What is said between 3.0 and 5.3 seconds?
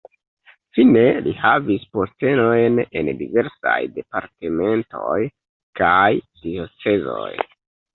en diversaj departementoj